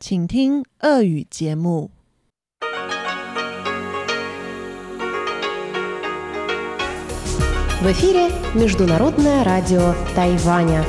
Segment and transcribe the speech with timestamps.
[0.00, 1.90] 请听俄语节目。
[7.80, 10.84] В эфире Международное радио Тайваня.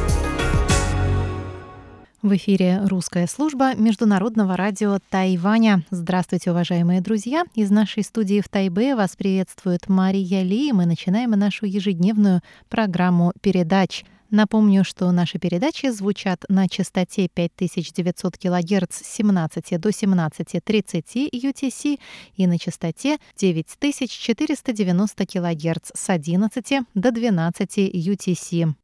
[2.24, 5.84] В эфире русская служба Международного радио Тайваня.
[5.92, 7.44] Здравствуйте, уважаемые друзья!
[7.54, 10.72] Из нашей студии в Тайбе вас приветствует Мария Ли.
[10.74, 14.04] Мы начинаем нашу ежедневную программу передач.
[14.33, 22.01] Напомню, что наши передачи звучат на частоте 5900 кГц с 17 до 17.30 UTC
[22.37, 28.75] и на частоте 9490 кГц с 11 до 12 UTC.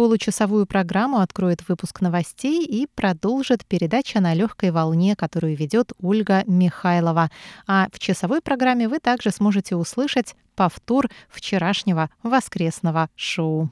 [0.00, 7.30] Получасовую программу откроет выпуск новостей и продолжит передача на легкой волне, которую ведет Ольга Михайлова.
[7.66, 13.68] А в часовой программе вы также сможете услышать повтор вчерашнего воскресного шоу.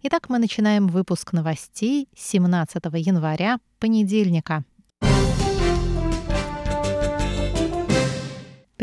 [0.00, 4.64] Итак, мы начинаем выпуск новостей 17 января, понедельника.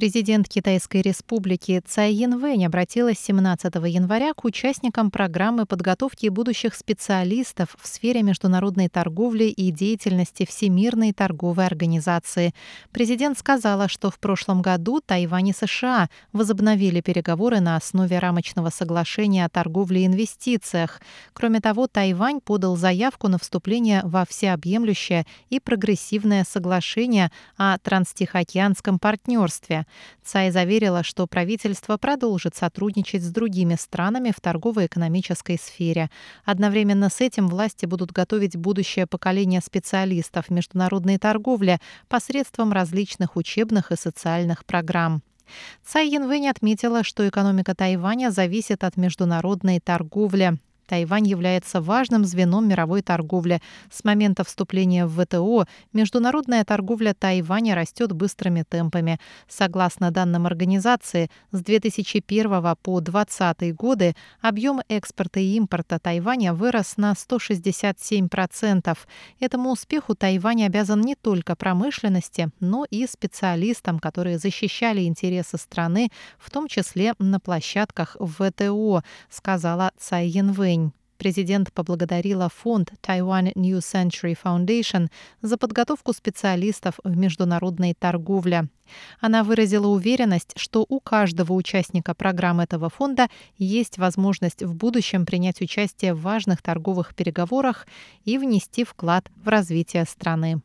[0.04, 7.88] Президент Китайской республики Цай Янвэнь обратилась 17 января к участникам программы подготовки будущих специалистов в
[7.88, 12.54] сфере международной торговли и деятельности Всемирной торговой организации.
[12.92, 19.46] Президент сказала, что в прошлом году Тайвань и США возобновили переговоры на основе рамочного соглашения
[19.46, 21.00] о торговле и инвестициях.
[21.32, 29.86] Кроме того, Тайвань подал заявку на вступление во всеобъемлющее и прогрессивное соглашение о транстихоокеанском партнерстве.
[30.24, 36.10] Цай заверила, что правительство продолжит сотрудничать с другими странами в торгово-экономической сфере.
[36.46, 43.96] Одновременно с этим власти будут готовить будущее поколение специалистов международной торговле посредством различных учебных и
[43.96, 45.22] социальных программ.
[45.86, 50.58] Цай Янвэнь отметила, что экономика Тайваня зависит от международной торговли.
[50.88, 53.62] Тайвань является важным звеном мировой торговли.
[53.92, 59.20] С момента вступления в ВТО международная торговля Тайваня растет быстрыми темпами.
[59.48, 67.14] Согласно данным организации, с 2001 по 2020 годы объем экспорта и импорта Тайваня вырос на
[67.14, 68.98] 167%.
[69.40, 76.52] Этому успеху Тайвань обязан не только промышленности, но и специалистам, которые защищали интересы страны, в
[76.52, 80.83] том числе на площадках ВТО, сказала Цай Янвэнь
[81.24, 85.08] президент поблагодарила фонд Taiwan New Century Foundation
[85.42, 88.68] за подготовку специалистов в международной торговле.
[89.22, 95.62] Она выразила уверенность, что у каждого участника программ этого фонда есть возможность в будущем принять
[95.62, 97.88] участие в важных торговых переговорах
[98.26, 100.62] и внести вклад в развитие страны.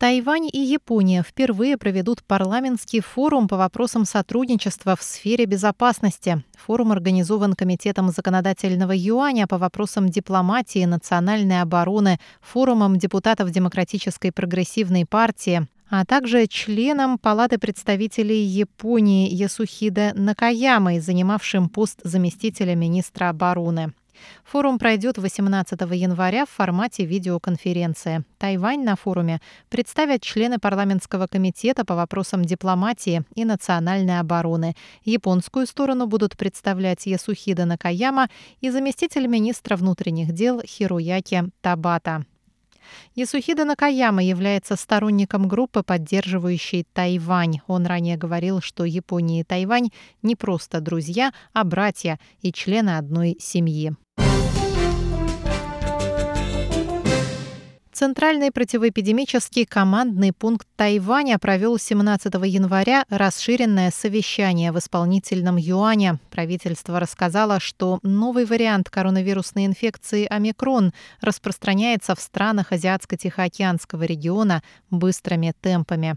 [0.00, 6.42] Тайвань и Япония впервые проведут парламентский форум по вопросам сотрудничества в сфере безопасности.
[6.56, 15.04] Форум организован Комитетом законодательного юаня по вопросам дипломатии и национальной обороны, форумом депутатов Демократической прогрессивной
[15.04, 23.92] партии, а также членом Палаты представителей Японии Ясухиде Накаямой, занимавшим пост заместителя министра обороны.
[24.44, 28.24] Форум пройдет 18 января в формате видеоконференции.
[28.38, 34.74] Тайвань на форуме представят члены парламентского комитета по вопросам дипломатии и национальной обороны.
[35.04, 38.28] Японскую сторону будут представлять Ясухида Накаяма
[38.60, 42.24] и заместитель министра внутренних дел Хируяки Табата.
[43.14, 47.60] Ясухида Накаяма является сторонником группы, поддерживающей Тайвань.
[47.66, 49.90] Он ранее говорил, что Япония и Тайвань
[50.22, 53.94] не просто друзья, а братья и члены одной семьи.
[58.00, 66.18] Центральный противоэпидемический командный пункт Тайваня провел 17 января расширенное совещание в исполнительном юане.
[66.30, 76.16] Правительство рассказало, что новый вариант коронавирусной инфекции омикрон распространяется в странах Азиатско-Тихоокеанского региона быстрыми темпами.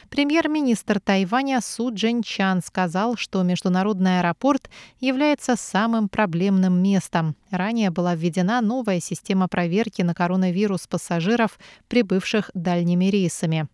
[0.08, 4.70] Премьер-министр Тайваня Су Чан сказал, что международный аэропорт
[5.00, 7.36] является самым проблемным местом.
[7.50, 11.58] Ранее была введена новая система проверки на коронавирус пассажиров,
[11.88, 13.68] прибывших дальними рейсами.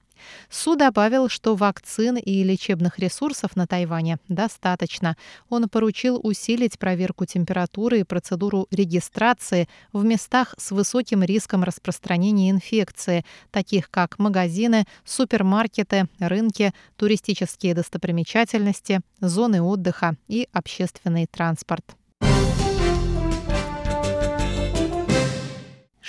[0.50, 5.16] Су добавил, что вакцин и лечебных ресурсов на Тайване достаточно.
[5.48, 13.24] Он поручил усилить проверку температуры и процедуру регистрации в местах с высоким риском распространения инфекции,
[13.50, 21.96] таких как магазины, супермаркеты, рынки, туристические достопримечательности, зоны отдыха и общественный транспорт.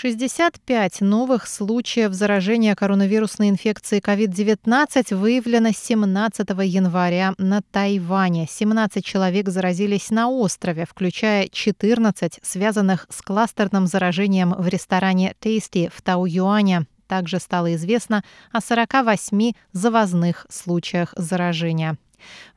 [0.03, 8.45] 65 новых случаев заражения коронавирусной инфекцией COVID-19 выявлено 17 января на Тайване.
[8.49, 16.01] 17 человек заразились на острове, включая 14, связанных с кластерным заражением в ресторане Tasty в
[16.01, 16.85] Тау-Юане.
[17.07, 21.97] Также стало известно о 48 завозных случаях заражения.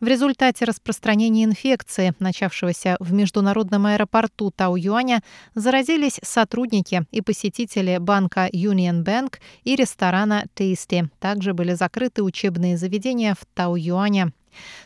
[0.00, 5.22] В результате распространения инфекции, начавшегося в международном аэропорту Тау-Юаня,
[5.54, 11.08] заразились сотрудники и посетители банка Union Bank и ресторана Tasty.
[11.18, 14.32] Также были закрыты учебные заведения в Тау-Юане.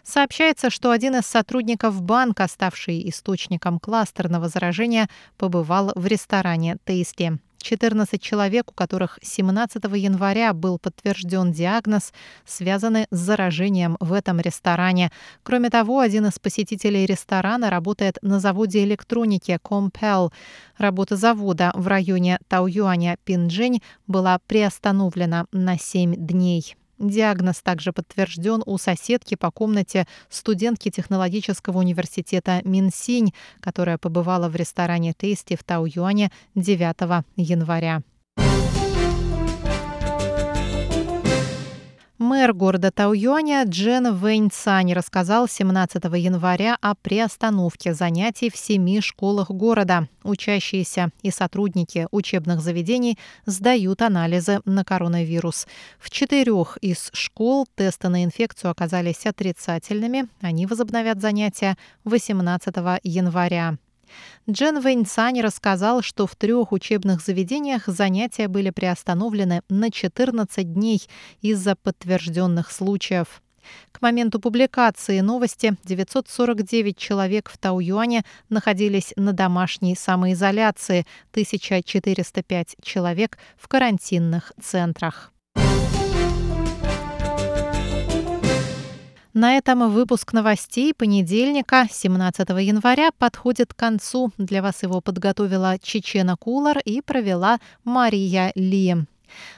[0.02, 7.38] Сообщается, что один из сотрудников банка, ставший источником кластерного заражения, побывал в ресторане Tasty.
[7.60, 12.12] 14 человек, у которых 17 января был подтвержден диагноз,
[12.44, 15.10] связаны с заражением в этом ресторане.
[15.42, 20.32] Кроме того, один из посетителей ресторана работает на заводе электроники Compel.
[20.78, 26.76] Работа завода в районе Тауюаня Пинджень была приостановлена на 7 дней.
[27.00, 35.14] Диагноз также подтвержден у соседки по комнате студентки технологического университета Минсинь, которая побывала в ресторане
[35.14, 38.02] Тейсти в Тау-Юане 9 января.
[42.30, 49.50] Мэр города Тауюаня Джен Вэнь Цань рассказал 17 января о приостановке занятий в семи школах
[49.50, 50.06] города.
[50.22, 55.66] Учащиеся и сотрудники учебных заведений сдают анализы на коронавирус.
[55.98, 60.28] В четырех из школ тесты на инфекцию оказались отрицательными.
[60.40, 63.76] Они возобновят занятия 18 января.
[64.48, 71.06] Джен Вэньцань рассказал, что в трех учебных заведениях занятия были приостановлены на 14 дней
[71.40, 73.42] из-за подтвержденных случаев.
[73.92, 83.68] К моменту публикации новости 949 человек в Тауюане находились на домашней самоизоляции, 1405 человек в
[83.68, 85.32] карантинных центрах.
[89.32, 94.32] На этом выпуск новостей понедельника, 17 января, подходит к концу.
[94.38, 98.96] Для вас его подготовила Чечена Кулар и провела Мария Ли.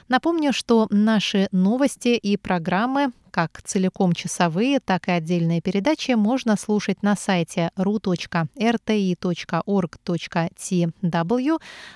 [0.09, 7.01] Напомню, что наши новости и программы, как целиком часовые, так и отдельные передачи можно слушать
[7.01, 8.51] на сайте ru.rti.org.tw,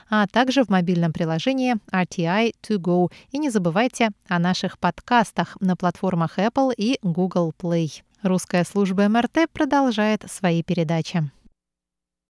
[0.10, 3.12] а также в мобильном приложении RTI To Go.
[3.30, 8.02] И не забывайте о наших подкастах на платформах Apple и Google Play.
[8.24, 11.30] Русская служба МРТ продолжает свои передачи.